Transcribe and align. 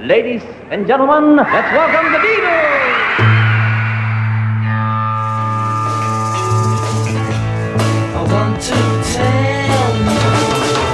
Ladies 0.00 0.42
and 0.70 0.86
gentlemen, 0.86 1.34
let's 1.34 1.72
welcome 1.72 2.12
the 2.12 2.18
Beatles! 2.20 2.78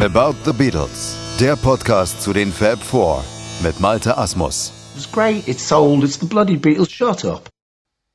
About 0.02 0.34
the 0.46 0.54
Beatles, 0.54 1.18
der 1.38 1.54
Podcast 1.56 2.22
zu 2.22 2.32
den 2.32 2.50
Fab 2.50 2.82
Four 2.82 3.22
mit 3.62 3.78
Malte 3.78 4.16
Asmus. 4.16 4.72
It's 4.96 5.10
great, 5.10 5.46
it's 5.46 5.68
sold, 5.68 6.02
it's 6.02 6.18
the 6.18 6.26
bloody 6.26 6.56
Beatles, 6.56 6.90
shut 6.90 7.26
up. 7.26 7.50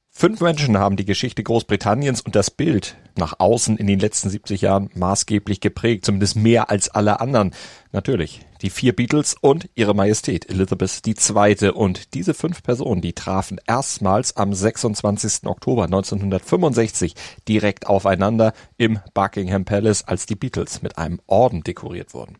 Fünf 0.10 0.42
Menschen 0.42 0.80
haben 0.80 0.96
die 0.96 1.06
Geschichte 1.06 1.44
Großbritanniens 1.44 2.22
und 2.22 2.36
das 2.36 2.50
Bild 2.50 2.98
nach 3.20 3.36
außen 3.38 3.78
in 3.78 3.86
den 3.86 4.00
letzten 4.00 4.30
70 4.30 4.62
Jahren 4.62 4.90
maßgeblich 4.96 5.62
geprägt, 5.62 6.06
zumindest 6.06 6.36
mehr 6.36 6.72
als 6.72 6.90
alle 6.90 7.20
anderen. 7.20 7.54
Natürlich 7.92 8.42
die 8.62 8.70
vier 8.70 8.96
Beatles 8.96 9.36
und 9.40 9.70
ihre 9.76 9.94
Majestät 9.94 10.50
Elizabeth 10.50 11.02
II. 11.06 11.70
Und 11.70 12.14
diese 12.14 12.34
fünf 12.34 12.64
Personen, 12.64 13.02
die 13.02 13.14
trafen 13.14 13.60
erstmals 13.66 14.36
am 14.36 14.54
26. 14.54 15.46
Oktober 15.48 15.86
1965 15.86 17.14
direkt 17.48 17.88
aufeinander 17.88 18.54
im 18.78 19.00
Buckingham 19.14 19.66
Palace, 19.66 20.04
als 20.04 20.26
die 20.26 20.36
Beatles 20.36 20.82
mit 20.82 20.98
einem 20.98 21.22
Orden 21.28 21.64
dekoriert 21.64 22.14
wurden. 22.14 22.38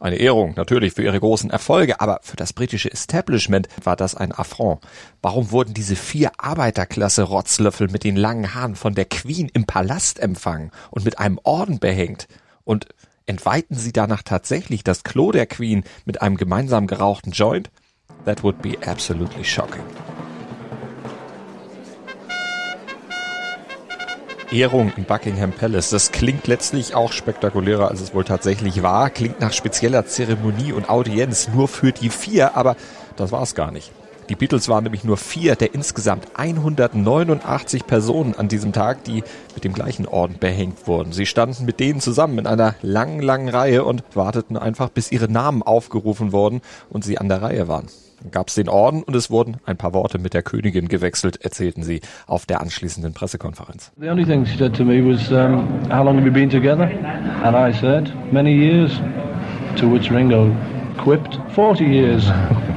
Eine 0.00 0.16
Ehrung 0.16 0.54
natürlich 0.56 0.92
für 0.92 1.02
ihre 1.02 1.20
großen 1.20 1.50
Erfolge, 1.50 2.00
aber 2.00 2.20
für 2.22 2.36
das 2.36 2.52
britische 2.52 2.92
Establishment 2.92 3.68
war 3.82 3.96
das 3.96 4.14
ein 4.14 4.32
Affront. 4.32 4.80
Warum 5.22 5.50
wurden 5.50 5.74
diese 5.74 5.96
vier 5.96 6.32
Arbeiterklasse-Rotzlöffel 6.38 7.88
mit 7.88 8.04
den 8.04 8.16
langen 8.16 8.54
Haaren 8.54 8.76
von 8.76 8.94
der 8.94 9.06
Queen 9.06 9.50
im 9.52 9.64
Palast 9.64 10.18
empfangen 10.18 10.70
und 10.90 11.04
mit 11.04 11.18
einem 11.18 11.38
Orden 11.42 11.78
behängt? 11.78 12.28
Und 12.64 12.88
entweihten 13.26 13.76
sie 13.76 13.92
danach 13.92 14.22
tatsächlich 14.22 14.84
das 14.84 15.04
Klo 15.04 15.32
der 15.32 15.46
Queen 15.46 15.84
mit 16.04 16.22
einem 16.22 16.36
gemeinsam 16.36 16.86
gerauchten 16.86 17.32
Joint? 17.32 17.70
That 18.24 18.42
would 18.42 18.62
be 18.62 18.76
absolutely 18.86 19.44
shocking. 19.44 19.82
Ehrung 24.52 24.92
im 24.96 25.04
Buckingham 25.04 25.52
Palace. 25.52 25.90
Das 25.90 26.12
klingt 26.12 26.46
letztlich 26.46 26.94
auch 26.94 27.12
spektakulärer, 27.12 27.88
als 27.88 28.00
es 28.00 28.14
wohl 28.14 28.24
tatsächlich 28.24 28.82
war. 28.82 29.10
Klingt 29.10 29.40
nach 29.40 29.52
spezieller 29.52 30.06
Zeremonie 30.06 30.72
und 30.72 30.88
Audienz 30.88 31.48
nur 31.48 31.68
für 31.68 31.92
die 31.92 32.10
vier, 32.10 32.56
aber 32.56 32.76
das 33.16 33.32
war 33.32 33.42
es 33.42 33.54
gar 33.54 33.70
nicht. 33.70 33.92
Die 34.30 34.36
Beatles 34.36 34.68
waren 34.70 34.84
nämlich 34.84 35.04
nur 35.04 35.18
vier 35.18 35.54
der 35.54 35.74
insgesamt 35.74 36.28
189 36.34 37.86
Personen 37.86 38.34
an 38.34 38.48
diesem 38.48 38.72
Tag, 38.72 39.04
die 39.04 39.22
mit 39.54 39.64
dem 39.64 39.74
gleichen 39.74 40.06
Orden 40.06 40.36
behängt 40.40 40.86
wurden. 40.86 41.12
Sie 41.12 41.26
standen 41.26 41.66
mit 41.66 41.78
denen 41.78 42.00
zusammen 42.00 42.38
in 42.38 42.46
einer 42.46 42.74
langen, 42.80 43.20
langen 43.20 43.50
Reihe 43.50 43.84
und 43.84 44.02
warteten 44.14 44.56
einfach, 44.56 44.88
bis 44.88 45.12
ihre 45.12 45.30
Namen 45.30 45.62
aufgerufen 45.62 46.32
wurden 46.32 46.62
und 46.88 47.04
sie 47.04 47.18
an 47.18 47.28
der 47.28 47.42
Reihe 47.42 47.68
waren. 47.68 47.88
Dann 48.22 48.30
gab 48.30 48.48
es 48.48 48.54
den 48.54 48.70
Orden 48.70 49.02
und 49.02 49.14
es 49.14 49.30
wurden 49.30 49.58
ein 49.66 49.76
paar 49.76 49.92
Worte 49.92 50.18
mit 50.18 50.32
der 50.32 50.42
Königin 50.42 50.88
gewechselt, 50.88 51.44
erzählten 51.44 51.82
sie 51.82 52.00
auf 52.26 52.46
der 52.46 52.62
anschließenden 52.62 53.12
Pressekonferenz. 53.12 53.92
The 54.00 54.08
only 54.08 54.24
thing 54.24 54.46
she 54.46 54.56
said 54.56 54.74
to 54.76 54.84
me 54.84 55.02
was, 55.04 55.30
um, 55.30 55.68
how 55.90 56.02
long 56.02 56.16
have 56.16 56.24
you 56.24 56.32
been 56.32 56.48
together? 56.48 56.90
And 57.42 57.54
I 57.54 57.78
said, 57.78 58.10
many 58.32 58.54
years. 58.54 58.98
To 59.76 59.92
which 59.92 60.10
Ringo 60.10 60.50
quipped, 60.96 61.38
40 61.54 61.84
years. 61.84 62.30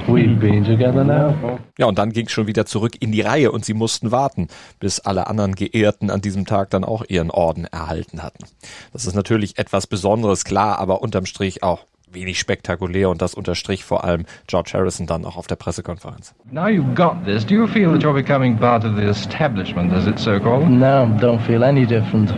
We've 0.08 0.40
been 0.40 0.64
together 0.64 1.04
now. 1.04 1.60
Ja, 1.78 1.86
und 1.86 1.98
dann 1.98 2.14
ging 2.14 2.28
es 2.28 2.32
schon 2.32 2.48
wieder 2.48 2.66
zurück 2.66 2.94
in 3.00 3.12
die 3.12 3.22
Reihe 3.22 3.52
und 3.52 3.66
sie 3.66 3.74
mussten 3.74 4.12
warten, 4.12 4.48
bis 4.80 5.00
alle 5.02 5.28
anderen 5.28 5.54
Geehrten 5.54 6.10
an 6.10 6.22
diesem 6.22 6.46
Tag 6.46 6.70
dann 6.70 6.84
auch 6.84 7.04
ihren 7.08 7.30
Orden 7.30 7.66
erhalten 7.66 8.24
hatten. 8.24 8.46
Das 8.94 9.06
ist 9.06 9.16
natürlich 9.16 9.58
etwas 9.58 9.86
Besonderes, 9.86 10.46
klar, 10.46 10.80
aber 10.80 11.02
unterm 11.02 11.26
Strich 11.26 11.62
auch 11.62 11.86
wenig 12.10 12.40
spektakulär 12.40 13.10
und 13.10 13.22
das 13.22 13.34
unterstrich 13.34 13.84
vor 13.84 14.06
allem 14.06 14.26
George 14.48 14.72
Harrison 14.74 15.08
dann 15.08 15.26
auch 15.26 15.36
auf 15.36 15.48
der 15.48 15.58
Pressekonferenz. 15.58 16.34
Now 16.52 16.68
you've 16.68 16.96
got 16.96 17.26
this, 17.26 17.46
do 17.46 17.54
you 17.54 17.68
feel 17.68 17.92
that 17.92 18.02
you're 18.02 18.14
becoming 18.14 18.58
part 18.58 18.86
of 18.86 18.96
the 18.96 19.04
establishment, 19.04 19.92
as 19.92 20.08
it's 20.08 20.24
so 20.24 20.40
called? 20.40 20.70
No, 20.70 21.06
don't 21.20 21.42
feel 21.42 21.64
any 21.64 21.86
different. 21.86 22.34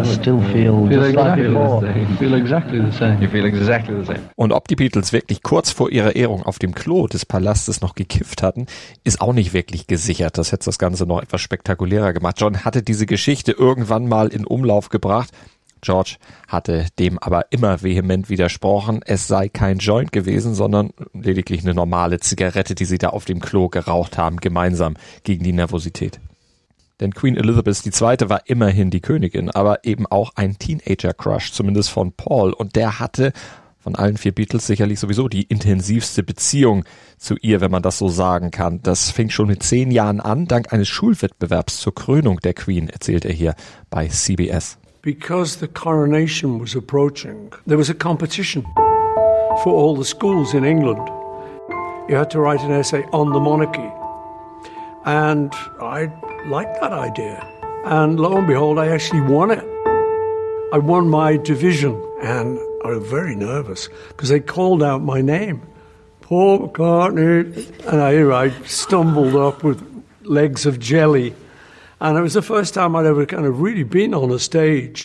I 0.00 0.04
still 0.04 0.40
feel, 0.52 0.86
Feel 0.88 1.00
just 1.00 1.14
like 1.14 1.38
exactly 1.38 1.48
before. 1.48 1.80
the 1.80 1.86
same. 1.92 2.16
Feel 2.18 2.34
exactly 2.34 2.80
the 2.80 2.92
same. 2.96 3.22
You 3.22 3.28
feel 3.28 3.44
exactly 3.44 3.94
the 4.00 4.04
same. 4.06 4.20
Und 4.36 4.52
ob 4.52 4.68
die 4.68 4.76
Beatles 4.76 5.12
wirklich 5.12 5.42
kurz 5.42 5.70
vor 5.70 5.90
ihrer 5.90 6.16
Ehrung 6.16 6.42
auf 6.42 6.58
dem 6.58 6.74
Klo 6.74 7.06
des 7.06 7.26
Palastes 7.26 7.80
noch 7.80 7.94
gekifft 7.94 8.42
hatten, 8.42 8.66
ist 9.04 9.20
auch 9.20 9.32
nicht 9.32 9.52
wirklich 9.52 9.86
gesichert. 9.86 10.38
Das 10.38 10.52
hätte 10.52 10.64
das 10.66 10.78
Ganze 10.78 11.06
noch 11.06 11.22
etwas 11.22 11.40
spektakulärer 11.40 12.12
gemacht. 12.12 12.36
John 12.40 12.64
hatte 12.64 12.82
diese 12.82 13.06
Geschichte 13.06 13.52
irgendwann 13.52 14.08
mal 14.08 14.28
in 14.28 14.46
Umlauf 14.46 14.88
gebracht. 14.88 15.30
George 15.84 16.14
hatte 16.46 16.86
dem 17.00 17.18
aber 17.18 17.46
immer 17.50 17.82
vehement 17.82 18.30
widersprochen. 18.30 19.00
Es 19.04 19.26
sei 19.26 19.48
kein 19.48 19.78
Joint 19.78 20.12
gewesen, 20.12 20.54
sondern 20.54 20.90
lediglich 21.12 21.62
eine 21.62 21.74
normale 21.74 22.20
Zigarette, 22.20 22.76
die 22.76 22.84
sie 22.84 22.98
da 22.98 23.08
auf 23.08 23.24
dem 23.24 23.40
Klo 23.40 23.68
geraucht 23.68 24.16
haben, 24.16 24.36
gemeinsam 24.36 24.94
gegen 25.24 25.42
die 25.42 25.52
Nervosität. 25.52 26.20
Denn 27.02 27.12
Queen 27.12 27.36
Elizabeth 27.36 27.84
II. 27.84 28.30
war 28.30 28.42
immerhin 28.46 28.90
die 28.90 29.00
Königin, 29.00 29.50
aber 29.50 29.84
eben 29.84 30.06
auch 30.06 30.30
ein 30.36 30.56
Teenager-Crush, 30.56 31.50
zumindest 31.50 31.90
von 31.90 32.12
Paul. 32.12 32.52
Und 32.52 32.76
der 32.76 33.00
hatte 33.00 33.32
von 33.80 33.96
allen 33.96 34.16
vier 34.16 34.30
Beatles 34.30 34.68
sicherlich 34.68 35.00
sowieso 35.00 35.26
die 35.26 35.42
intensivste 35.42 36.22
Beziehung 36.22 36.84
zu 37.18 37.34
ihr, 37.42 37.60
wenn 37.60 37.72
man 37.72 37.82
das 37.82 37.98
so 37.98 38.06
sagen 38.06 38.52
kann. 38.52 38.80
Das 38.84 39.10
fing 39.10 39.30
schon 39.30 39.48
mit 39.48 39.64
zehn 39.64 39.90
Jahren 39.90 40.20
an, 40.20 40.46
dank 40.46 40.72
eines 40.72 40.86
Schulwettbewerbs 40.86 41.80
zur 41.80 41.92
Krönung 41.92 42.38
der 42.38 42.54
Queen, 42.54 42.88
erzählt 42.88 43.24
er 43.24 43.32
hier 43.32 43.56
bei 43.90 44.06
CBS. 44.06 44.78
Because 45.02 45.58
the 45.58 45.66
coronation 45.66 46.60
was 46.60 46.76
approaching, 46.76 47.50
there 47.66 47.78
was 47.78 47.90
a 47.90 47.94
competition 47.94 48.64
for 49.64 49.72
all 49.74 50.00
the 50.00 50.08
schools 50.08 50.54
in 50.54 50.62
England. 50.62 51.02
You 52.08 52.16
had 52.16 52.30
to 52.30 52.38
write 52.38 52.64
an 52.64 52.70
essay 52.70 53.04
on 53.10 53.32
the 53.32 53.40
monarchy. 53.40 53.90
And 55.04 55.52
I 55.80 56.12
liked 56.46 56.80
that 56.80 56.92
idea. 56.92 57.46
And 57.84 58.18
lo 58.18 58.36
and 58.36 58.46
behold, 58.46 58.78
I 58.78 58.88
actually 58.88 59.22
won 59.22 59.50
it. 59.50 59.64
I 60.72 60.78
won 60.78 61.08
my 61.08 61.36
division, 61.36 62.02
and 62.22 62.58
I 62.84 62.88
was 62.88 63.06
very 63.08 63.34
nervous 63.34 63.88
because 64.08 64.28
they 64.28 64.40
called 64.40 64.82
out 64.82 65.02
my 65.02 65.20
name. 65.20 65.62
Paul 66.22 66.68
McCartney. 66.68 67.86
And 67.86 68.00
I, 68.00 68.44
I 68.44 68.50
stumbled 68.64 69.36
up 69.36 69.62
with 69.62 69.82
legs 70.22 70.64
of 70.64 70.78
jelly. 70.80 71.34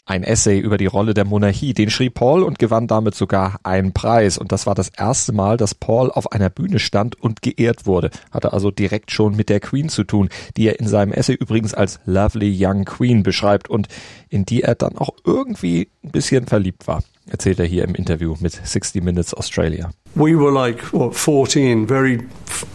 Ein 0.07 0.23
Essay 0.23 0.57
über 0.57 0.79
die 0.79 0.87
Rolle 0.87 1.13
der 1.13 1.25
Monarchie, 1.25 1.75
den 1.75 1.91
schrieb 1.91 2.15
Paul 2.15 2.41
und 2.41 2.57
gewann 2.57 2.87
damit 2.87 3.13
sogar 3.13 3.59
einen 3.61 3.93
Preis. 3.93 4.39
Und 4.39 4.51
das 4.51 4.65
war 4.65 4.73
das 4.73 4.89
erste 4.89 5.31
Mal, 5.31 5.57
dass 5.57 5.75
Paul 5.75 6.09
auf 6.09 6.31
einer 6.31 6.49
Bühne 6.49 6.79
stand 6.79 7.21
und 7.21 7.43
geehrt 7.43 7.85
wurde. 7.85 8.09
Hatte 8.31 8.51
also 8.51 8.71
direkt 8.71 9.11
schon 9.11 9.35
mit 9.35 9.49
der 9.49 9.59
Queen 9.59 9.89
zu 9.89 10.05
tun, 10.05 10.29
die 10.57 10.67
er 10.67 10.79
in 10.79 10.87
seinem 10.87 11.11
Essay 11.11 11.35
übrigens 11.35 11.75
als 11.75 11.99
Lovely 12.05 12.57
Young 12.59 12.85
Queen 12.85 13.21
beschreibt 13.21 13.69
und 13.69 13.89
in 14.29 14.45
die 14.45 14.63
er 14.63 14.73
dann 14.73 14.97
auch 14.97 15.11
irgendwie 15.23 15.89
ein 16.03 16.09
bisschen 16.09 16.47
verliebt 16.47 16.87
war. 16.87 17.03
Erzählt 17.29 17.59
er 17.59 17.65
hier 17.65 17.83
im 17.83 17.95
Interview 17.95 18.35
mit 18.39 18.59
60 18.63 19.03
Minutes 19.03 19.33
Australia. 19.33 19.91
We 20.15 20.33
were 20.33 20.51
like, 20.51 20.93
what, 20.93 21.15
14, 21.15 21.87
very 21.87 22.19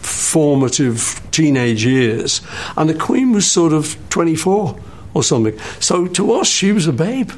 formative 0.01 1.21
teenage 1.31 1.85
years. 1.85 2.41
And 2.75 2.89
the 2.89 2.97
Queen 2.97 3.33
was 3.33 3.51
sort 3.51 3.73
of 3.73 3.97
24 4.09 4.75
or 5.13 5.23
something. 5.23 5.53
So 5.79 6.07
to 6.07 6.39
us, 6.39 6.47
she 6.47 6.71
was 6.71 6.87
a 6.87 6.93
babe. 6.93 7.31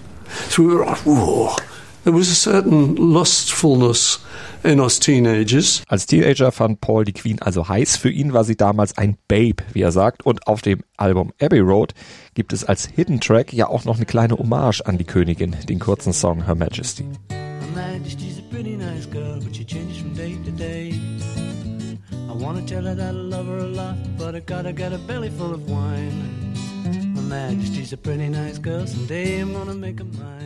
So 0.50 0.64
we 0.64 0.76
were 0.76 0.86
like, 0.86 1.06
whoa. 1.06 1.56
There 2.06 2.14
was 2.14 2.30
a 2.30 2.36
certain 2.36 2.96
lustfulness 2.98 4.20
in 4.64 4.80
us 4.80 5.00
teenagers. 5.00 5.82
Als 5.88 6.06
Teenager 6.06 6.52
fand 6.52 6.80
Paul 6.80 7.04
die 7.04 7.14
Queen 7.14 7.42
also 7.42 7.68
heiß. 7.68 7.98
Für 7.98 8.12
ihn 8.12 8.32
war 8.32 8.44
sie 8.44 8.56
damals 8.56 8.96
ein 8.96 9.18
Babe, 9.28 9.64
wie 9.74 9.82
er 9.82 9.92
sagt. 9.92 10.24
Und 10.24 10.46
auf 10.46 10.62
dem 10.62 10.82
Album 10.98 11.34
Abbey 11.42 11.62
Road 11.62 11.96
gibt 12.36 12.54
es 12.54 12.64
als 12.64 12.86
Hidden 12.86 13.22
Track 13.22 13.54
ja 13.54 13.70
auch 13.70 13.86
noch 13.86 13.96
eine 13.96 14.06
kleine 14.06 14.38
Hommage 14.38 14.82
an 14.86 15.00
die 15.00 15.04
Königin, 15.04 15.56
den 15.68 15.80
kurzen 15.80 16.14
Song 16.14 16.46
Her 16.46 16.54
Majesty. 16.54 17.06
Her 17.32 17.74
Majesty's 17.74 18.38
a 18.38 18.54
pretty 18.54 18.78
nice 18.78 19.10
girl, 19.10 19.40
but 19.40 19.56
she 19.56 19.66
changes 19.66 19.98
from 19.98 20.14
day 20.14 20.38
to 20.46 20.52
day. 20.52 20.94
I 22.30 22.34
wanna 22.34 22.62
tell 22.68 22.86
her 22.86 22.96
that 22.96 23.16
I 23.16 23.18
love 23.18 23.48
her 23.48 23.62
a 23.62 23.68
lot, 23.68 23.96
but 24.20 24.36
I 24.36 24.42
gotta 24.42 24.74
get 24.74 24.94
a 24.94 25.00
belly 25.08 25.32
full 25.32 25.56
of 25.56 25.68
wine. 25.68 26.54
Her 27.16 27.22
Majesty's 27.24 27.94
a 27.94 27.98
pretty 27.98 28.30
nice 28.30 28.60
girl, 28.60 28.86
someday 28.86 29.40
I'm 29.42 29.54
gonna 29.54 29.74
make 29.74 29.98
her 29.98 30.06
mine. 30.06 30.45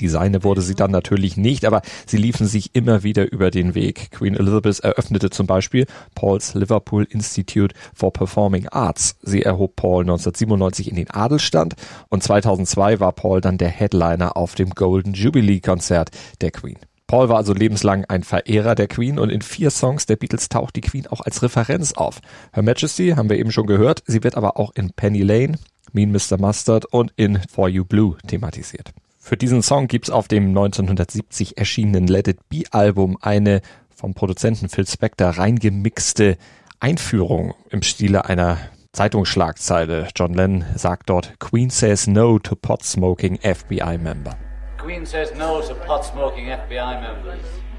Die 0.00 0.08
seine 0.08 0.42
wurde 0.42 0.62
sie 0.62 0.74
dann 0.74 0.90
natürlich 0.90 1.36
nicht, 1.36 1.64
aber 1.64 1.82
sie 2.06 2.16
liefen 2.16 2.46
sich 2.46 2.74
immer 2.74 3.02
wieder 3.02 3.30
über 3.30 3.50
den 3.50 3.74
Weg. 3.74 4.10
Queen 4.10 4.34
Elizabeth 4.34 4.80
eröffnete 4.80 5.30
zum 5.30 5.46
Beispiel 5.46 5.86
Pauls 6.14 6.54
Liverpool 6.54 7.06
Institute 7.10 7.74
for 7.94 8.12
Performing 8.12 8.68
Arts. 8.68 9.16
Sie 9.22 9.42
erhob 9.42 9.76
Paul 9.76 10.02
1997 10.02 10.88
in 10.88 10.96
den 10.96 11.10
Adelstand 11.10 11.74
und 12.08 12.22
2002 12.22 13.00
war 13.00 13.12
Paul 13.12 13.40
dann 13.40 13.58
der 13.58 13.68
Headliner 13.68 14.36
auf 14.36 14.54
dem 14.54 14.70
Golden 14.70 15.12
Jubilee 15.12 15.60
Konzert 15.60 16.10
der 16.40 16.50
Queen. 16.50 16.78
Paul 17.10 17.28
war 17.28 17.38
also 17.38 17.52
lebenslang 17.52 18.04
ein 18.04 18.22
Verehrer 18.22 18.76
der 18.76 18.86
Queen 18.86 19.18
und 19.18 19.30
in 19.30 19.42
vier 19.42 19.70
Songs 19.70 20.06
der 20.06 20.14
Beatles 20.14 20.48
taucht 20.48 20.76
die 20.76 20.80
Queen 20.80 21.08
auch 21.08 21.20
als 21.20 21.42
Referenz 21.42 21.92
auf. 21.92 22.20
Her 22.52 22.62
Majesty 22.62 23.14
haben 23.16 23.28
wir 23.28 23.36
eben 23.36 23.50
schon 23.50 23.66
gehört, 23.66 24.04
sie 24.06 24.22
wird 24.22 24.36
aber 24.36 24.56
auch 24.56 24.70
in 24.76 24.92
Penny 24.92 25.22
Lane, 25.22 25.58
Mean 25.92 26.12
Mr. 26.12 26.38
Mustard 26.38 26.86
und 26.86 27.12
in 27.16 27.40
For 27.50 27.68
You 27.68 27.84
Blue 27.84 28.16
thematisiert. 28.28 28.92
Für 29.30 29.36
diesen 29.36 29.62
Song 29.62 29.86
gibt's 29.86 30.10
auf 30.10 30.26
dem 30.26 30.48
1970 30.48 31.56
erschienenen 31.56 32.08
Let 32.08 32.26
It 32.26 32.48
Be 32.48 32.64
Album 32.72 33.16
eine 33.20 33.60
vom 33.94 34.12
Produzenten 34.12 34.68
Phil 34.68 34.88
Spector 34.88 35.28
reingemixte 35.28 36.36
Einführung 36.80 37.54
im 37.70 37.82
Stile 37.82 38.24
einer 38.24 38.58
Zeitungsschlagzeile. 38.90 40.08
John 40.16 40.34
Lennon 40.34 40.64
sagt 40.74 41.10
dort, 41.10 41.38
Queen 41.38 41.70
says 41.70 42.08
no 42.08 42.40
to 42.40 42.56
pot 42.56 42.82
smoking 42.82 43.38
FBI 43.38 43.98
member. 43.98 44.36
Queen 44.78 45.06
says 45.06 45.32
no 45.38 45.60
to 45.60 45.74
pot 45.86 46.04
smoking 46.04 46.46
FBI 46.46 47.00
members. 47.00 47.69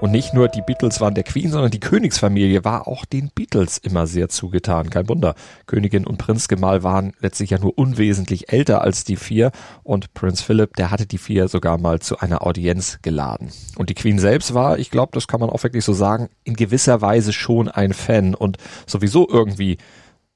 Und 0.00 0.12
nicht 0.12 0.32
nur 0.32 0.46
die 0.46 0.62
Beatles 0.62 1.00
waren 1.00 1.14
der 1.14 1.24
Queen, 1.24 1.50
sondern 1.50 1.72
die 1.72 1.80
Königsfamilie 1.80 2.64
war 2.64 2.86
auch 2.86 3.04
den 3.04 3.30
Beatles 3.34 3.78
immer 3.78 4.06
sehr 4.06 4.28
zugetan. 4.28 4.90
Kein 4.90 5.08
Wunder. 5.08 5.34
Königin 5.66 6.06
und 6.06 6.18
Prinzgemahl 6.18 6.84
waren 6.84 7.14
letztlich 7.18 7.50
ja 7.50 7.58
nur 7.58 7.76
unwesentlich 7.76 8.52
älter 8.52 8.82
als 8.82 9.02
die 9.02 9.16
vier 9.16 9.50
und 9.82 10.14
Prinz 10.14 10.40
Philip, 10.40 10.76
der 10.76 10.92
hatte 10.92 11.06
die 11.06 11.18
vier 11.18 11.48
sogar 11.48 11.78
mal 11.78 11.98
zu 11.98 12.16
einer 12.18 12.46
Audienz 12.46 13.00
geladen. 13.02 13.50
Und 13.76 13.90
die 13.90 13.94
Queen 13.94 14.20
selbst 14.20 14.54
war, 14.54 14.78
ich 14.78 14.92
glaube, 14.92 15.10
das 15.14 15.26
kann 15.26 15.40
man 15.40 15.50
auch 15.50 15.64
wirklich 15.64 15.84
so 15.84 15.92
sagen, 15.92 16.28
in 16.44 16.54
gewisser 16.54 17.00
Weise 17.00 17.32
schon 17.32 17.66
ein 17.68 17.92
Fan 17.92 18.36
und 18.36 18.56
sowieso 18.86 19.28
irgendwie 19.28 19.78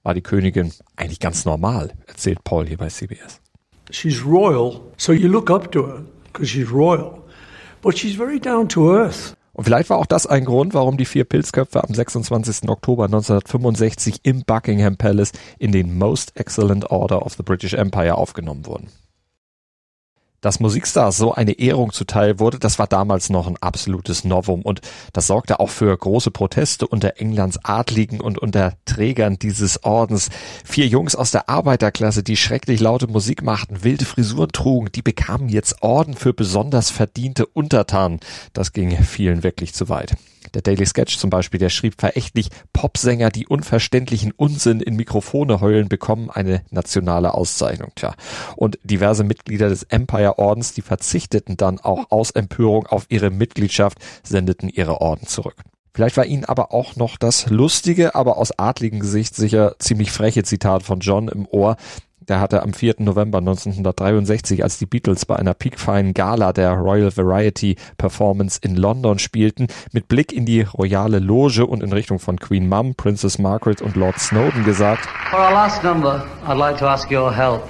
war 0.02 0.14
die 0.14 0.22
Königin 0.22 0.72
eigentlich 0.96 1.20
ganz 1.20 1.44
normal, 1.44 1.92
erzählt 2.08 2.42
Paul 2.42 2.66
hier 2.66 2.78
bei 2.78 2.88
CBS. 2.88 3.40
She's 3.92 4.24
royal, 4.26 4.80
so 4.96 5.12
you 5.12 5.28
look 5.28 5.52
up 5.52 5.70
to 5.70 5.86
her 5.86 6.04
because 6.32 6.50
she's 6.50 6.72
royal. 6.72 7.22
But 7.80 7.96
she's 7.96 8.16
very 8.16 8.40
down 8.40 8.68
to 8.70 8.92
earth. 8.92 9.36
Und 9.52 9.64
vielleicht 9.64 9.90
war 9.90 9.98
auch 9.98 10.06
das 10.06 10.26
ein 10.26 10.44
Grund, 10.44 10.72
warum 10.72 10.96
die 10.96 11.04
vier 11.04 11.24
Pilzköpfe 11.24 11.84
am 11.84 11.94
26. 11.94 12.68
Oktober 12.68 13.04
1965 13.04 14.20
im 14.22 14.44
Buckingham 14.44 14.96
Palace 14.96 15.32
in 15.58 15.72
den 15.72 15.98
Most 15.98 16.36
Excellent 16.36 16.90
Order 16.90 17.24
of 17.24 17.34
the 17.34 17.42
British 17.42 17.74
Empire 17.74 18.16
aufgenommen 18.16 18.64
wurden. 18.66 18.88
Dass 20.42 20.58
Musikstars 20.58 21.16
so 21.16 21.32
eine 21.32 21.52
Ehrung 21.52 21.92
zuteil 21.92 22.40
wurde, 22.40 22.58
das 22.58 22.80
war 22.80 22.88
damals 22.88 23.30
noch 23.30 23.46
ein 23.46 23.56
absolutes 23.60 24.24
Novum 24.24 24.62
und 24.62 24.80
das 25.12 25.28
sorgte 25.28 25.60
auch 25.60 25.70
für 25.70 25.96
große 25.96 26.32
Proteste 26.32 26.86
unter 26.86 27.20
Englands 27.20 27.64
Adligen 27.64 28.20
und 28.20 28.38
unter 28.38 28.74
Trägern 28.84 29.38
dieses 29.38 29.84
Ordens. 29.84 30.30
Vier 30.64 30.88
Jungs 30.88 31.14
aus 31.14 31.30
der 31.30 31.48
Arbeiterklasse, 31.48 32.24
die 32.24 32.36
schrecklich 32.36 32.80
laute 32.80 33.06
Musik 33.06 33.42
machten, 33.42 33.84
wilde 33.84 34.04
Frisuren 34.04 34.50
trugen, 34.50 34.90
die 34.92 35.02
bekamen 35.02 35.48
jetzt 35.48 35.80
Orden 35.80 36.14
für 36.14 36.34
besonders 36.34 36.90
verdiente 36.90 37.46
Untertanen. 37.46 38.18
Das 38.52 38.72
ging 38.72 39.00
vielen 39.00 39.44
wirklich 39.44 39.74
zu 39.74 39.88
weit. 39.88 40.16
Der 40.54 40.62
Daily 40.62 40.86
Sketch 40.86 41.18
zum 41.18 41.30
Beispiel, 41.30 41.58
der 41.58 41.70
schrieb 41.70 41.94
verächtlich, 41.98 42.48
Popsänger, 42.72 43.30
die 43.30 43.46
unverständlichen 43.46 44.32
Unsinn 44.32 44.80
in 44.80 44.96
Mikrofone 44.96 45.60
heulen, 45.60 45.88
bekommen 45.88 46.30
eine 46.30 46.62
nationale 46.70 47.34
Auszeichnung. 47.34 47.92
Tja. 47.94 48.14
Und 48.56 48.78
diverse 48.84 49.24
Mitglieder 49.24 49.68
des 49.68 49.84
Empire 49.84 50.38
Ordens, 50.38 50.74
die 50.74 50.82
verzichteten 50.82 51.56
dann 51.56 51.80
auch 51.80 52.10
aus 52.10 52.30
Empörung 52.30 52.86
auf 52.86 53.06
ihre 53.08 53.30
Mitgliedschaft, 53.30 53.98
sendeten 54.22 54.68
ihre 54.68 55.00
Orden 55.00 55.26
zurück. 55.26 55.56
Vielleicht 55.94 56.16
war 56.16 56.24
ihnen 56.24 56.46
aber 56.46 56.72
auch 56.72 56.96
noch 56.96 57.18
das 57.18 57.50
lustige, 57.50 58.14
aber 58.14 58.38
aus 58.38 58.58
adligen 58.58 59.00
Gesicht 59.00 59.34
sicher 59.34 59.76
ziemlich 59.78 60.10
freche 60.10 60.42
Zitat 60.42 60.82
von 60.82 61.00
John 61.00 61.28
im 61.28 61.46
Ohr, 61.46 61.76
der 62.32 62.40
hatte 62.40 62.62
am 62.62 62.72
4. 62.72 62.94
November 63.00 63.38
1963, 63.40 64.62
als 64.62 64.78
die 64.78 64.86
Beatles 64.86 65.26
bei 65.26 65.36
einer 65.36 65.52
piekfeinen 65.52 66.14
Gala 66.14 66.54
der 66.54 66.72
Royal 66.72 67.14
Variety 67.14 67.76
Performance 67.98 68.58
in 68.62 68.74
London 68.74 69.18
spielten, 69.18 69.66
mit 69.92 70.08
Blick 70.08 70.32
in 70.32 70.46
die 70.46 70.62
royale 70.62 71.18
Loge 71.18 71.66
und 71.66 71.82
in 71.82 71.92
Richtung 71.92 72.18
von 72.18 72.38
Queen 72.38 72.66
Mum, 72.66 72.94
Princess 72.94 73.38
Margaret 73.38 73.82
und 73.82 73.96
Lord 73.96 74.18
Snowden 74.18 74.64
gesagt, 74.64 75.06
For 75.28 75.40
our 75.40 75.52
last 75.52 75.84
number, 75.84 76.24
I'd 76.46 76.56
like 76.56 76.78
to 76.78 76.86
ask 76.86 77.10
your 77.10 77.30
help. 77.30 77.68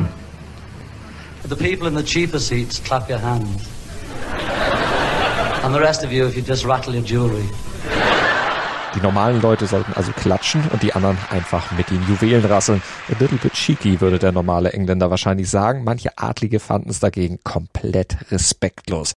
The 1.48 1.56
people 1.56 1.88
in 1.88 1.96
the 1.96 2.04
cheaper 2.04 2.38
seats, 2.38 2.80
clap 2.80 3.10
your 3.10 3.20
hands. 3.20 3.68
And 5.64 5.74
the 5.74 5.80
rest 5.80 6.04
of 6.04 6.12
you, 6.12 6.28
if 6.28 6.36
you 6.36 6.42
just 6.42 6.64
rattle 6.64 6.94
your 6.94 7.02
jewelry. 7.04 7.48
Die 8.94 9.00
normalen 9.00 9.40
Leute 9.40 9.66
sollten 9.66 9.92
also 9.94 10.12
klatschen 10.12 10.62
und 10.70 10.82
die 10.82 10.92
anderen 10.92 11.16
einfach 11.30 11.72
mit 11.72 11.90
den 11.90 12.02
Juwelen 12.06 12.44
rasseln. 12.44 12.82
A 13.08 13.18
little 13.18 13.38
bit 13.38 13.54
cheeky, 13.54 14.00
würde 14.00 14.18
der 14.18 14.32
normale 14.32 14.72
Engländer 14.72 15.10
wahrscheinlich 15.10 15.48
sagen. 15.48 15.82
Manche 15.84 16.18
Adlige 16.18 16.60
fanden 16.60 16.90
es 16.90 17.00
dagegen 17.00 17.38
komplett 17.42 18.30
respektlos. 18.30 19.12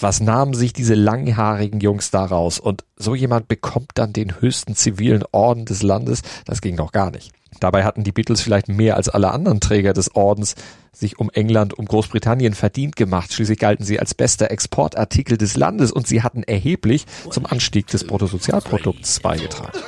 Was 0.00 0.20
nahmen 0.20 0.54
sich 0.54 0.72
diese 0.72 0.94
langhaarigen 0.94 1.80
Jungs 1.80 2.10
daraus? 2.10 2.60
Und 2.60 2.84
so 2.96 3.14
jemand 3.14 3.48
bekommt 3.48 3.92
dann 3.94 4.12
den 4.12 4.40
höchsten 4.40 4.74
zivilen 4.74 5.24
Orden 5.32 5.64
des 5.64 5.82
Landes? 5.82 6.22
Das 6.44 6.60
ging 6.60 6.76
doch 6.76 6.92
gar 6.92 7.10
nicht. 7.10 7.32
Dabei 7.60 7.84
hatten 7.84 8.04
die 8.04 8.12
Beatles 8.12 8.40
vielleicht 8.40 8.68
mehr 8.68 8.96
als 8.96 9.08
alle 9.08 9.30
anderen 9.32 9.60
Träger 9.60 9.92
des 9.92 10.14
Ordens 10.14 10.54
sich 10.92 11.18
um 11.18 11.30
England, 11.30 11.74
um 11.74 11.86
Großbritannien 11.86 12.54
verdient 12.54 12.96
gemacht. 12.96 13.32
Schließlich 13.32 13.58
galten 13.58 13.84
sie 13.84 13.98
als 13.98 14.14
bester 14.14 14.50
Exportartikel 14.50 15.36
des 15.36 15.56
Landes 15.56 15.90
und 15.92 16.06
sie 16.06 16.22
hatten 16.22 16.42
erheblich 16.42 17.06
zum 17.30 17.46
Anstieg 17.46 17.86
des 17.88 18.04
Bruttosozialprodukts 18.04 19.20
beigetragen. 19.20 19.78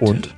Und 0.00 0.34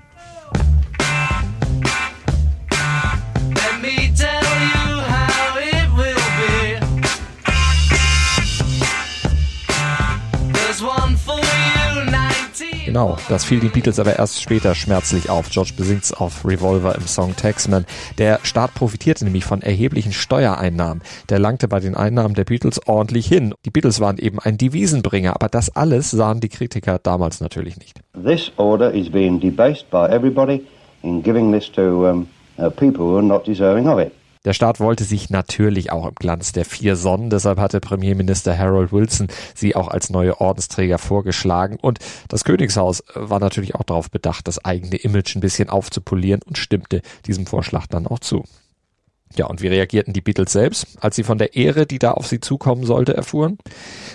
Genau, 12.93 13.17
das 13.31 13.47
fiel 13.47 13.59
den 13.59 13.71
Beatles 13.71 13.99
aber 13.99 14.19
erst 14.19 14.43
später 14.43 14.75
schmerzlich 14.75 15.31
auf. 15.31 15.49
George 15.49 15.71
besingt's 15.75 16.13
auf 16.13 16.45
Revolver 16.45 16.95
im 16.95 17.07
Song 17.07 17.35
Taxman. 17.35 17.87
Der 18.19 18.39
Staat 18.43 18.75
profitierte 18.75 19.25
nämlich 19.25 19.47
von 19.47 19.63
erheblichen 19.63 20.13
Steuereinnahmen. 20.13 21.03
Der 21.31 21.39
langte 21.39 21.69
bei 21.69 21.81
den 21.81 21.95
Einnahmen 21.95 22.35
der 22.35 22.45
Beatles 22.45 22.87
ordentlich 22.87 23.27
hin. 23.27 23.55
Die 23.65 23.71
Beatles 23.71 24.01
waren 24.01 24.19
eben 24.19 24.41
ein 24.41 24.59
Devisenbringer, 24.59 25.35
aber 25.35 25.49
das 25.49 25.75
alles 25.75 26.11
sahen 26.11 26.41
die 26.41 26.51
Kritiker 26.51 26.99
damals 26.99 27.41
natürlich 27.41 27.79
nicht. 27.79 27.99
This 28.13 28.53
order 28.59 28.93
is 28.93 29.09
being 29.09 29.41
debased 29.41 29.91
by 29.91 30.09
everybody 30.11 30.63
in 31.03 31.23
giving 31.23 31.51
this 31.51 31.73
to 31.73 32.07
um, 32.07 32.29
uh, 32.59 32.69
people 32.69 33.07
who 33.07 33.17
are 33.17 33.23
not 33.23 33.47
deserving 33.47 33.89
of 33.89 34.01
it. 34.01 34.13
Der 34.45 34.55
Staat 34.55 34.81
wollte 34.81 35.05
sich 35.05 35.31
natürlich 35.31 35.93
auch 35.93 36.07
im 36.07 36.17
Glanz 36.17 36.51
der 36.51 36.65
vier 36.65 36.97
Sonnen, 36.97 37.31
deshalb 37.31 37.61
hatte 37.61 37.79
Premierminister 37.79 38.59
Harold 38.59 38.93
Wilson 38.93 39.29
sie 39.55 39.77
auch 39.77 39.87
als 39.87 40.11
neue 40.11 40.41
Ordensträger 40.41 40.99
vorgeschlagen 40.99 41.77
und 41.81 42.01
das 42.29 42.43
Königshaus 42.43 43.05
war 43.15 43.39
natürlich 43.39 43.77
auch 43.77 43.85
darauf 43.85 44.11
bedacht, 44.11 44.49
das 44.49 44.65
eigene 44.65 44.97
Image 44.97 45.37
ein 45.37 45.41
bisschen 45.41 45.69
aufzupolieren 45.69 46.41
und 46.45 46.59
stimmte 46.59 47.03
diesem 47.25 47.47
Vorschlag 47.47 47.87
dann 47.87 48.09
auch 48.09 48.19
zu. 48.19 48.45
Ja, 49.37 49.47
und 49.47 49.63
wie 49.63 49.69
reagierten 49.69 50.13
die 50.13 50.21
Beatles 50.21 50.53
selbst, 50.53 50.87
als 51.01 51.17
sie 51.17 51.23
von 51.23 51.39
der 51.39 51.55
Ehre, 51.55 51.87
die 51.87 51.99
da 51.99 52.11
auf 52.11 52.27
sie 52.27 52.41
zukommen 52.41 52.85
sollte, 52.85 53.15
erfuhren? 53.15 53.57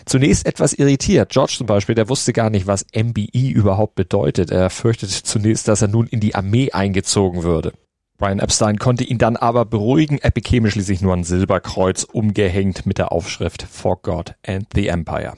Zunächst 0.05 0.45
etwas 0.45 0.73
irritiert. 0.73 1.31
George 1.31 1.55
zum 1.57 1.65
Beispiel, 1.65 1.95
der 1.95 2.09
wusste 2.09 2.33
gar 2.33 2.51
nicht, 2.51 2.67
was 2.67 2.85
MBE 2.93 3.49
überhaupt 3.49 3.95
bedeutet. 3.95 4.51
Er 4.51 4.69
fürchtete 4.69 5.23
zunächst, 5.23 5.67
dass 5.67 5.81
er 5.81 5.87
nun 5.87 6.05
in 6.05 6.19
die 6.19 6.35
Armee 6.35 6.71
eingezogen 6.71 7.41
würde. 7.41 7.73
Brian 8.17 8.39
Epstein 8.39 8.77
konnte 8.77 9.03
ihn 9.03 9.19
dann 9.19 9.35
aber 9.37 9.63
beruhigen. 9.63 10.17
Er 10.19 10.31
bekäme 10.31 10.71
schließlich 10.71 11.01
nur 11.01 11.13
ein 11.13 11.23
Silberkreuz 11.23 12.03
umgehängt 12.03 12.87
mit 12.87 12.97
der 12.97 13.11
Aufschrift 13.11 13.61
For 13.61 14.01
God 14.01 14.33
and 14.45 14.65
the 14.73 14.87
Empire. 14.87 15.33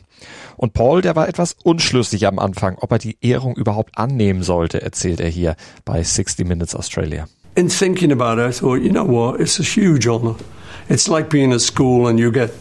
Und 0.56 0.74
Paul, 0.74 1.02
der 1.02 1.18
war 1.18 1.28
etwas 1.28 1.58
unschlüssig 1.64 2.26
am 2.26 2.40
Anfang, 2.40 2.78
ob 2.80 2.92
er 2.94 2.98
die 2.98 3.18
Ehrung 3.20 3.56
überhaupt 3.56 3.98
annehmen 3.98 4.44
sollte, 4.44 4.82
erzählt 4.82 5.20
er 5.20 5.30
hier 5.30 5.58
bei 5.84 6.02
60 6.02 6.48
Minutes 6.48 6.74
Australia. 6.74 7.28
In 7.56 7.68
thinking 7.68 8.14
about 8.14 8.42
it, 8.42 8.56
I 8.56 8.58
thought, 8.58 8.82
you 8.82 8.92
know 8.92 9.06
what, 9.06 9.42
it's 9.42 9.60
a 9.60 9.64
huge 9.64 10.08
honour. 10.08 10.36
It's 10.88 11.10
like 11.10 11.30
being 11.30 11.52
at 11.52 11.60
school 11.60 12.08
and 12.08 12.18
you 12.18 12.32
get 12.32 12.52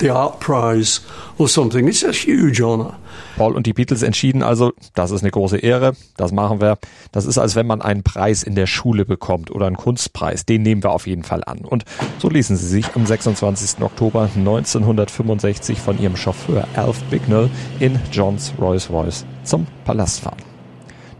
the 0.00 0.10
art 0.10 0.40
prize 0.40 1.00
or 1.38 1.48
something. 1.48 1.86
It's 1.88 2.04
a 2.04 2.12
huge 2.12 2.60
honour. 2.60 2.96
Paul 3.36 3.54
und 3.54 3.66
die 3.66 3.72
Beatles 3.72 4.02
entschieden 4.02 4.42
also, 4.42 4.72
das 4.94 5.10
ist 5.10 5.22
eine 5.22 5.30
große 5.30 5.58
Ehre, 5.58 5.92
das 6.16 6.32
machen 6.32 6.60
wir. 6.60 6.78
Das 7.12 7.24
ist, 7.24 7.38
als 7.38 7.54
wenn 7.54 7.66
man 7.66 7.82
einen 7.82 8.02
Preis 8.02 8.42
in 8.42 8.54
der 8.54 8.66
Schule 8.66 9.04
bekommt 9.04 9.50
oder 9.50 9.66
einen 9.66 9.76
Kunstpreis. 9.76 10.44
Den 10.44 10.62
nehmen 10.62 10.82
wir 10.82 10.90
auf 10.90 11.06
jeden 11.06 11.24
Fall 11.24 11.42
an. 11.44 11.60
Und 11.60 11.84
so 12.18 12.28
ließen 12.28 12.56
sie 12.56 12.66
sich 12.66 12.94
am 12.94 13.06
26. 13.06 13.82
Oktober 13.82 14.28
1965 14.34 15.78
von 15.78 16.00
ihrem 16.00 16.16
Chauffeur 16.16 16.66
Alf 16.74 17.02
Bignell 17.04 17.50
in 17.78 17.98
Johns 18.12 18.52
Rolls 18.60 18.90
Royce 18.90 19.24
zum 19.44 19.66
Palast 19.84 20.20
fahren. 20.20 20.47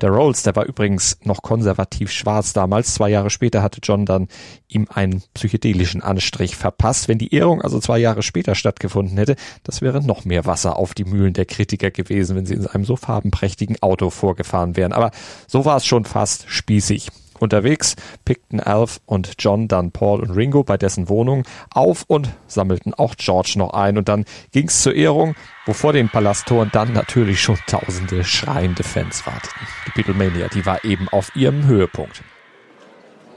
Der 0.00 0.10
Rolls, 0.10 0.44
der 0.44 0.54
war 0.54 0.64
übrigens 0.64 1.18
noch 1.24 1.42
konservativ 1.42 2.12
schwarz 2.12 2.52
damals. 2.52 2.94
Zwei 2.94 3.08
Jahre 3.08 3.30
später 3.30 3.62
hatte 3.62 3.80
John 3.82 4.06
dann 4.06 4.28
ihm 4.68 4.86
einen 4.92 5.22
psychedelischen 5.34 6.02
Anstrich 6.02 6.54
verpasst. 6.56 7.08
Wenn 7.08 7.18
die 7.18 7.34
Ehrung 7.34 7.62
also 7.62 7.80
zwei 7.80 7.98
Jahre 7.98 8.22
später 8.22 8.54
stattgefunden 8.54 9.18
hätte, 9.18 9.34
das 9.64 9.82
wäre 9.82 10.04
noch 10.04 10.24
mehr 10.24 10.46
Wasser 10.46 10.76
auf 10.76 10.94
die 10.94 11.04
Mühlen 11.04 11.32
der 11.32 11.46
Kritiker 11.46 11.90
gewesen, 11.90 12.36
wenn 12.36 12.46
sie 12.46 12.54
in 12.54 12.66
einem 12.66 12.84
so 12.84 12.94
farbenprächtigen 12.94 13.82
Auto 13.82 14.10
vorgefahren 14.10 14.76
wären. 14.76 14.92
Aber 14.92 15.10
so 15.48 15.64
war 15.64 15.76
es 15.76 15.86
schon 15.86 16.04
fast 16.04 16.44
spießig. 16.48 17.08
Unterwegs 17.40 17.96
pickten 18.24 18.60
Alf 18.60 19.00
und 19.06 19.32
John 19.38 19.68
dann 19.68 19.90
Paul 19.90 20.20
und 20.20 20.30
Ringo 20.30 20.64
bei 20.64 20.76
dessen 20.76 21.08
Wohnung 21.08 21.44
auf 21.70 22.04
und 22.06 22.30
sammelten 22.46 22.94
auch 22.94 23.14
George 23.16 23.54
noch 23.56 23.72
ein. 23.74 23.98
Und 23.98 24.08
dann 24.08 24.24
ging's 24.52 24.82
zur 24.82 24.94
Ehrung, 24.94 25.34
wo 25.66 25.72
vor 25.72 25.92
den 25.92 26.08
Palasttoren 26.08 26.70
dann 26.72 26.92
natürlich 26.92 27.40
schon 27.40 27.58
tausende 27.66 28.24
schreiende 28.24 28.82
Fans 28.82 29.26
warteten. 29.26 29.66
Die 29.86 29.90
Beatlemania, 30.02 30.48
die 30.48 30.66
war 30.66 30.84
eben 30.84 31.08
auf 31.08 31.34
ihrem 31.34 31.66
Höhepunkt. 31.66 32.22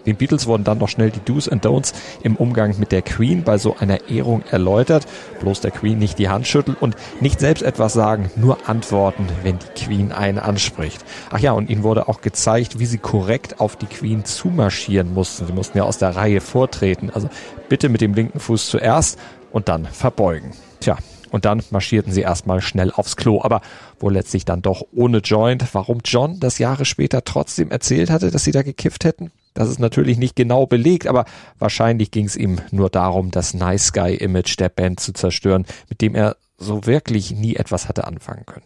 Den 0.05 0.15
Beatles 0.15 0.47
wurden 0.47 0.63
dann 0.63 0.77
noch 0.77 0.89
schnell 0.89 1.11
die 1.11 1.19
Do's 1.23 1.47
and 1.47 1.65
Don'ts 1.65 1.93
im 2.23 2.35
Umgang 2.35 2.77
mit 2.79 2.91
der 2.91 3.01
Queen 3.01 3.43
bei 3.43 3.57
so 3.57 3.75
einer 3.79 4.09
Ehrung 4.09 4.43
erläutert. 4.49 5.05
Bloß 5.39 5.61
der 5.61 5.71
Queen 5.71 5.97
nicht 5.97 6.19
die 6.19 6.29
Hand 6.29 6.47
schütteln 6.47 6.77
und 6.79 6.95
nicht 7.19 7.39
selbst 7.39 7.61
etwas 7.61 7.93
sagen, 7.93 8.29
nur 8.35 8.69
antworten, 8.69 9.27
wenn 9.43 9.59
die 9.59 9.83
Queen 9.85 10.11
einen 10.11 10.39
anspricht. 10.39 11.03
Ach 11.29 11.39
ja, 11.39 11.51
und 11.51 11.69
ihnen 11.69 11.83
wurde 11.83 12.07
auch 12.07 12.21
gezeigt, 12.21 12.79
wie 12.79 12.85
sie 12.85 12.97
korrekt 12.97 13.59
auf 13.59 13.75
die 13.75 13.85
Queen 13.85 14.25
zumarschieren 14.25 15.13
mussten. 15.13 15.47
Sie 15.47 15.53
mussten 15.53 15.77
ja 15.77 15.83
aus 15.83 15.97
der 15.97 16.15
Reihe 16.15 16.41
vortreten. 16.41 17.09
Also 17.13 17.29
bitte 17.69 17.89
mit 17.89 18.01
dem 18.01 18.13
linken 18.13 18.39
Fuß 18.39 18.69
zuerst 18.69 19.19
und 19.51 19.69
dann 19.69 19.85
verbeugen. 19.85 20.51
Tja, 20.79 20.97
und 21.31 21.45
dann 21.45 21.63
marschierten 21.71 22.11
sie 22.11 22.21
erstmal 22.21 22.61
schnell 22.61 22.91
aufs 22.91 23.15
Klo, 23.15 23.41
aber 23.41 23.61
wohl 23.99 24.13
letztlich 24.13 24.45
dann 24.45 24.61
doch 24.61 24.83
ohne 24.93 25.19
Joint. 25.19 25.65
Warum 25.73 25.99
John 26.03 26.39
das 26.39 26.59
Jahre 26.59 26.85
später 26.85 27.23
trotzdem 27.23 27.71
erzählt 27.71 28.09
hatte, 28.09 28.31
dass 28.31 28.43
sie 28.43 28.51
da 28.51 28.61
gekifft 28.61 29.05
hätten? 29.05 29.31
Das 29.53 29.69
ist 29.69 29.79
natürlich 29.79 30.17
nicht 30.17 30.35
genau 30.35 30.65
belegt, 30.65 31.07
aber 31.07 31.25
wahrscheinlich 31.59 32.11
ging 32.11 32.25
es 32.25 32.35
ihm 32.35 32.59
nur 32.71 32.89
darum, 32.89 33.31
das 33.31 33.53
Nice 33.53 33.91
Guy 33.93 34.15
Image 34.15 34.57
der 34.59 34.69
Band 34.69 34.99
zu 34.99 35.13
zerstören, 35.13 35.65
mit 35.89 36.01
dem 36.01 36.15
er 36.15 36.37
so 36.57 36.85
wirklich 36.85 37.31
nie 37.31 37.55
etwas 37.55 37.89
hatte 37.89 38.05
anfangen 38.05 38.45
können. 38.45 38.65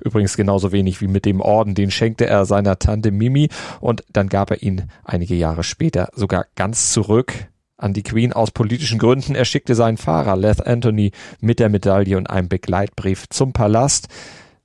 Übrigens 0.00 0.36
genauso 0.36 0.72
wenig 0.72 1.00
wie 1.00 1.08
mit 1.08 1.26
dem 1.26 1.40
Orden, 1.40 1.74
den 1.74 1.90
schenkte 1.90 2.26
er 2.26 2.44
seiner 2.46 2.78
Tante 2.78 3.10
Mimi 3.10 3.48
und 3.80 4.02
dann 4.10 4.28
gab 4.28 4.50
er 4.50 4.62
ihn 4.62 4.88
einige 5.04 5.34
Jahre 5.34 5.62
später 5.62 6.08
sogar 6.14 6.46
ganz 6.56 6.92
zurück 6.92 7.32
an 7.76 7.92
die 7.92 8.02
Queen 8.02 8.32
aus 8.32 8.50
politischen 8.50 8.98
Gründen. 8.98 9.34
Er 9.34 9.44
schickte 9.44 9.74
seinen 9.74 9.96
Fahrer 9.96 10.36
Leth 10.36 10.66
Anthony 10.66 11.12
mit 11.40 11.58
der 11.58 11.68
Medaille 11.68 12.16
und 12.16 12.28
einem 12.28 12.48
Begleitbrief 12.48 13.28
zum 13.28 13.52
Palast. 13.52 14.08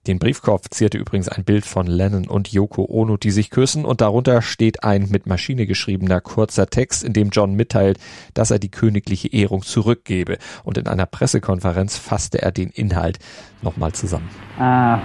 Den 0.08 0.20
Briefkopf 0.20 0.70
zierte 0.70 1.00
übrigens 1.00 1.30
ein 1.30 1.44
Bild 1.44 1.66
von 1.66 1.88
Lennon 1.88 2.28
und 2.28 2.54
Yoko 2.54 2.86
Ono, 2.88 3.18
die 3.18 3.32
sich 3.32 3.50
küssen, 3.50 3.86
und 3.86 4.02
darunter 4.02 4.44
steht 4.44 4.84
ein 4.84 5.08
mit 5.10 5.26
Maschine 5.26 5.66
geschriebener 5.66 6.22
kurzer 6.22 6.68
Text, 6.68 7.04
in 7.04 7.14
dem 7.14 7.30
John 7.30 7.56
mitteilt, 7.56 7.98
dass 8.36 8.52
er 8.52 8.60
die 8.60 8.70
königliche 8.70 9.34
Ehrung 9.34 9.64
zurückgebe. 9.64 10.38
Und 10.64 10.78
in 10.78 10.86
einer 10.86 11.08
Pressekonferenz 11.08 11.98
fasste 11.98 12.40
er 12.44 12.52
den 12.52 12.70
Inhalt 12.70 13.18
nochmal 13.64 13.94
zusammen. 13.94 14.30
Uh, 14.60 15.00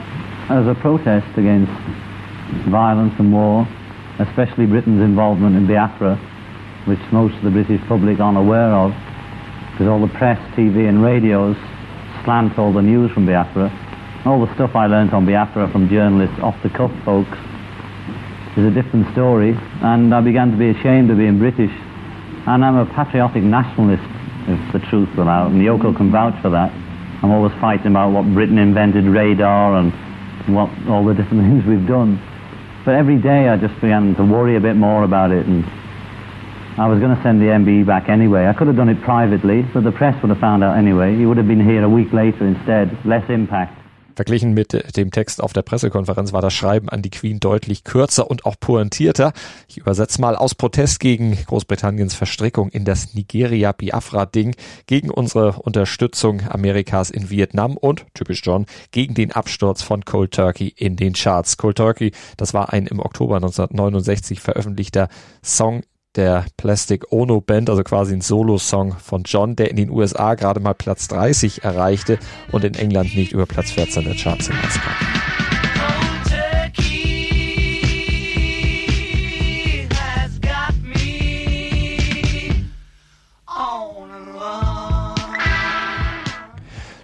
as 0.52 0.66
a 0.66 0.74
protest 0.82 1.26
against 1.38 1.72
violence 2.66 3.14
and 3.18 3.32
war, 3.32 3.66
especially 4.18 4.66
Britain's 4.66 5.02
involvement 5.02 5.56
in 5.56 5.66
Biafra, 5.66 6.18
which 6.84 7.00
most 7.10 7.34
of 7.36 7.44
the 7.44 7.50
British 7.50 7.80
public 7.88 8.20
aren't 8.20 8.36
aware 8.36 8.74
of, 8.74 8.92
because 9.72 9.90
all 9.90 10.06
the 10.06 10.12
press, 10.18 10.38
TV 10.54 10.90
and 10.90 11.02
radios 11.02 11.56
slant 12.22 12.58
all 12.58 12.70
the 12.70 12.82
news 12.82 13.10
from 13.12 13.24
Biafra. 13.24 13.72
All 14.26 14.44
the 14.44 14.52
stuff 14.54 14.76
I 14.76 14.86
learnt 14.86 15.14
on 15.14 15.24
Biafra 15.24 15.72
from 15.72 15.88
journalists, 15.88 16.36
off-the-cuff 16.42 16.92
folks, 17.06 17.38
is 18.56 18.66
a 18.66 18.70
different 18.70 19.10
story. 19.12 19.56
And 19.80 20.14
I 20.14 20.20
began 20.20 20.50
to 20.50 20.58
be 20.58 20.68
ashamed 20.68 21.10
of 21.10 21.16
being 21.16 21.38
British. 21.38 21.72
And 22.46 22.62
I'm 22.62 22.76
a 22.76 22.84
patriotic 22.84 23.42
nationalist, 23.42 24.04
if 24.44 24.72
the 24.74 24.80
truth 24.90 25.08
will 25.16 25.28
out. 25.28 25.52
And 25.52 25.62
Yoko 25.62 25.96
can 25.96 26.12
vouch 26.12 26.36
for 26.42 26.50
that. 26.50 26.70
I'm 27.22 27.30
always 27.30 27.52
fighting 27.60 27.92
about 27.92 28.12
what 28.12 28.28
Britain 28.34 28.58
invented, 28.58 29.04
radar, 29.04 29.76
and 29.76 29.92
what 30.54 30.68
all 30.88 31.04
the 31.04 31.14
different 31.14 31.40
things 31.48 31.64
we've 31.64 31.88
done. 31.88 32.20
But 32.84 32.96
every 32.96 33.16
day 33.16 33.48
I 33.48 33.56
just 33.56 33.74
began 33.80 34.14
to 34.16 34.24
worry 34.24 34.56
a 34.56 34.60
bit 34.60 34.76
more 34.76 35.02
about 35.04 35.30
it. 35.30 35.46
And 35.46 35.64
I 36.76 36.88
was 36.88 37.00
going 37.00 37.16
to 37.16 37.22
send 37.22 37.40
the 37.40 37.46
MBE 37.46 37.86
back 37.86 38.10
anyway. 38.10 38.48
I 38.48 38.52
could 38.52 38.66
have 38.66 38.76
done 38.76 38.90
it 38.90 39.00
privately, 39.00 39.62
but 39.72 39.82
the 39.82 39.92
press 39.92 40.20
would 40.22 40.28
have 40.28 40.40
found 40.40 40.62
out 40.62 40.76
anyway. 40.76 41.16
He 41.16 41.24
would 41.24 41.38
have 41.38 41.48
been 41.48 41.64
here 41.64 41.84
a 41.84 41.88
week 41.88 42.12
later 42.12 42.46
instead. 42.46 42.94
Less 43.06 43.24
impact. 43.30 43.79
Verglichen 44.14 44.52
mit 44.52 44.96
dem 44.96 45.10
Text 45.10 45.42
auf 45.42 45.52
der 45.52 45.62
Pressekonferenz 45.62 46.32
war 46.32 46.42
das 46.42 46.52
Schreiben 46.52 46.88
an 46.88 47.02
die 47.02 47.10
Queen 47.10 47.40
deutlich 47.40 47.84
kürzer 47.84 48.30
und 48.30 48.44
auch 48.44 48.56
pointierter. 48.58 49.32
Ich 49.68 49.78
übersetze 49.78 50.20
mal 50.20 50.36
aus 50.36 50.54
Protest 50.54 51.00
gegen 51.00 51.36
Großbritanniens 51.46 52.14
Verstrickung 52.14 52.68
in 52.70 52.84
das 52.84 53.14
Nigeria-Biafra-Ding, 53.14 54.54
gegen 54.86 55.10
unsere 55.10 55.52
Unterstützung 55.52 56.42
Amerikas 56.48 57.10
in 57.10 57.30
Vietnam 57.30 57.76
und, 57.76 58.06
typisch 58.14 58.42
John, 58.44 58.66
gegen 58.90 59.14
den 59.14 59.32
Absturz 59.32 59.82
von 59.82 60.04
Cold 60.04 60.32
Turkey 60.32 60.68
in 60.76 60.96
den 60.96 61.14
Charts. 61.14 61.56
Cold 61.56 61.76
Turkey, 61.76 62.12
das 62.36 62.54
war 62.54 62.72
ein 62.72 62.86
im 62.86 63.00
Oktober 63.00 63.36
1969 63.36 64.40
veröffentlichter 64.40 65.08
Song 65.42 65.82
der 66.16 66.46
Plastic 66.56 67.12
Ono 67.12 67.40
Band, 67.40 67.70
also 67.70 67.82
quasi 67.82 68.14
ein 68.14 68.20
Solo-Song 68.20 68.96
von 68.98 69.22
John, 69.24 69.56
der 69.56 69.70
in 69.70 69.76
den 69.76 69.90
USA 69.90 70.34
gerade 70.34 70.60
mal 70.60 70.74
Platz 70.74 71.08
30 71.08 71.62
erreichte 71.64 72.18
und 72.52 72.64
in 72.64 72.74
England 72.74 73.14
nicht 73.14 73.32
über 73.32 73.46
Platz 73.46 73.70
14 73.70 74.04
der 74.04 74.14
Charts 74.14 74.48
hinauskam. 74.48 75.19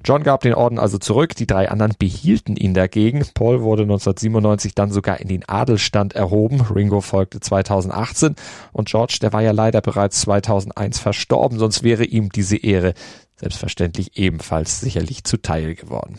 John 0.07 0.23
gab 0.23 0.43
den 0.43 0.55
Orden 0.55 0.79
also 0.79 0.99
zurück, 0.99 1.35
die 1.35 1.49
drei 1.49 1.69
anderen 1.69 1.95
behielten 1.99 2.55
ihn 2.55 2.75
dagegen. 2.75 3.27
Paul 3.35 3.63
wurde 3.63 3.83
1997 3.83 4.73
dann 4.77 4.93
sogar 4.93 5.19
in 5.19 5.27
den 5.27 5.49
Adelstand 5.49 6.15
erhoben, 6.15 6.61
Ringo 6.61 7.01
folgte 7.01 7.41
2018 7.41 8.37
und 8.73 8.89
George, 8.89 9.19
der 9.21 9.33
war 9.33 9.43
ja 9.43 9.51
leider 9.51 9.81
bereits 9.81 10.21
2001 10.21 11.01
verstorben, 11.01 11.59
sonst 11.59 11.83
wäre 11.83 12.05
ihm 12.05 12.29
diese 12.31 12.57
Ehre 12.57 12.95
selbstverständlich 13.35 14.17
ebenfalls 14.17 14.79
sicherlich 14.79 15.25
zuteil 15.25 15.75
geworden. 15.75 16.17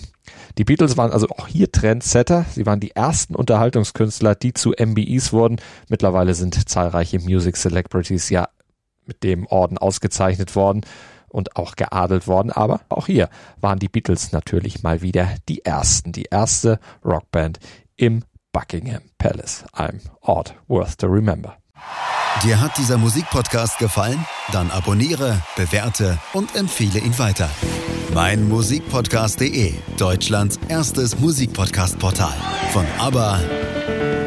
Die 0.57 0.65
Beatles 0.65 0.97
waren 0.97 1.13
also 1.13 1.29
auch 1.29 1.47
hier 1.47 1.71
Trendsetter. 1.71 2.45
Sie 2.51 2.65
waren 2.65 2.81
die 2.81 2.91
ersten 2.91 3.35
Unterhaltungskünstler, 3.35 4.35
die 4.35 4.53
zu 4.53 4.73
MBEs 4.77 5.31
wurden. 5.31 5.61
Mittlerweile 5.87 6.33
sind 6.33 6.67
zahlreiche 6.67 7.19
Music 7.19 7.55
Celebrities 7.55 8.29
ja 8.29 8.49
mit 9.05 9.23
dem 9.23 9.47
Orden 9.47 9.77
ausgezeichnet 9.77 10.57
worden 10.57 10.81
und 11.29 11.55
auch 11.55 11.75
geadelt 11.75 12.27
worden. 12.27 12.51
Aber 12.51 12.81
auch 12.89 13.07
hier 13.07 13.29
waren 13.59 13.79
die 13.79 13.89
Beatles 13.89 14.31
natürlich 14.31 14.83
mal 14.83 15.01
wieder 15.01 15.29
die 15.49 15.65
ersten, 15.65 16.11
die 16.11 16.27
erste 16.29 16.79
Rockband 17.03 17.59
im 17.95 18.23
Buckingham 18.51 19.03
Palace. 19.17 19.65
I'm 19.73 19.99
Ort 20.21 20.55
worth 20.67 20.97
to 20.99 21.07
remember. 21.07 21.57
Dir 22.43 22.61
hat 22.61 22.77
dieser 22.77 22.97
Musikpodcast 22.97 23.79
gefallen? 23.79 24.23
Dann 24.51 24.69
abonniere, 24.71 25.41
bewerte 25.55 26.19
und 26.33 26.55
empfehle 26.55 26.99
ihn 26.99 27.17
weiter. 27.17 27.49
Mein 28.13 28.47
Musikpodcast.de, 28.47 29.73
Deutschlands 29.97 30.59
erstes 30.69 31.19
Musikpodcast-Portal. 31.19 32.35
Von 32.71 32.85
ABBA 32.99 33.39